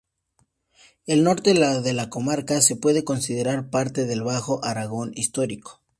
El 1.05 1.23
norte 1.23 1.53
de 1.53 1.93
la 1.93 2.09
comarca 2.09 2.59
se 2.61 2.75
puede 2.75 3.03
considerar 3.03 3.69
parte 3.69 4.05
del 4.07 4.23
Bajo 4.23 4.59
Aragón 4.65 5.11
Histórico. 5.13 5.79